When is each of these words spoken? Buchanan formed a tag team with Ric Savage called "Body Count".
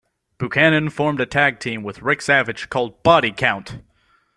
Buchanan 0.39 0.89
formed 0.89 1.19
a 1.21 1.27
tag 1.27 1.59
team 1.59 1.83
with 1.83 2.01
Ric 2.01 2.23
Savage 2.23 2.71
called 2.71 3.03
"Body 3.03 3.31
Count". 3.31 3.83